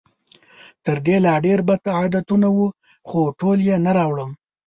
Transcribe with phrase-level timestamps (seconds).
[0.85, 2.67] تر دې لا ډېر بد عادتونه وو،
[3.09, 4.31] خو ټول یې نه راوړم.